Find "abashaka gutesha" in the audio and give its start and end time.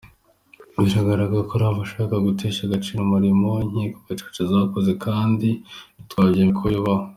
1.71-2.61